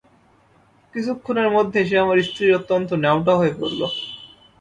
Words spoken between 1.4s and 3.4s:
মধ্যেই সে আমার স্ত্রীর অত্যন্ত ন্যাওটা